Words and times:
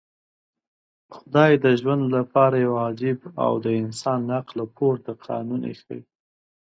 خدای 1.15 1.51
د 1.63 1.65
ژوند 1.81 2.03
لپاره 2.15 2.55
يو 2.65 2.73
عجيب 2.85 3.19
او 3.43 3.53
د 3.65 3.67
انسان 3.83 4.19
له 4.27 4.33
عقله 4.41 4.65
پورته 4.75 5.11
قانون 5.25 5.61
ايښی. 5.69 5.99